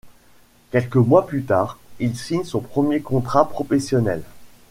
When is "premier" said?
2.61-3.01